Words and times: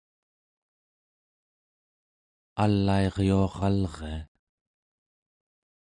alairyuaralria 2.63 4.19